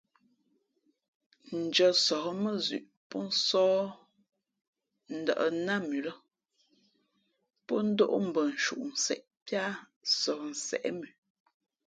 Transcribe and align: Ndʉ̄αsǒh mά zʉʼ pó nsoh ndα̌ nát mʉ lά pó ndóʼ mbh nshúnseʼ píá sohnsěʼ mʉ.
Ndʉ̄αsǒh 1.63 2.27
mά 2.41 2.51
zʉʼ 2.65 2.85
pó 3.09 3.17
nsoh 3.29 3.79
ndα̌ 5.17 5.35
nát 5.65 5.81
mʉ 5.89 5.97
lά 6.07 6.13
pó 7.65 7.75
ndóʼ 7.89 8.13
mbh 8.25 8.39
nshúnseʼ 8.51 9.21
píá 9.45 9.63
sohnsěʼ 10.21 10.85
mʉ. 10.99 11.07